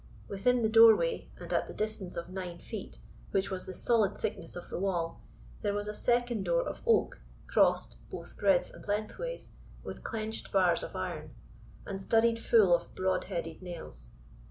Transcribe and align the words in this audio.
Within 0.27 0.63
the 0.63 0.67
doorway, 0.67 1.29
and 1.39 1.53
at 1.53 1.67
the 1.67 1.75
distance 1.75 2.17
of 2.17 2.27
nine 2.27 2.57
feet, 2.57 2.97
which 3.29 3.51
was 3.51 3.67
the 3.67 3.73
solid 3.75 4.17
thickness 4.17 4.55
of 4.55 4.67
the 4.67 4.79
wall, 4.79 5.21
there 5.61 5.75
was 5.75 5.87
a 5.87 5.93
second 5.93 6.43
door 6.45 6.67
of 6.67 6.81
oak, 6.87 7.21
crossed, 7.45 7.97
both 8.09 8.35
breadth 8.35 8.73
and 8.73 8.87
lengthways, 8.87 9.51
with 9.83 10.03
clenched 10.03 10.51
bars 10.51 10.81
of 10.81 10.95
iron, 10.95 11.35
and 11.85 12.01
studded 12.01 12.39
full 12.39 12.75
of 12.75 12.95
broad 12.95 13.25
headed 13.25 13.61
nails. 13.61 14.13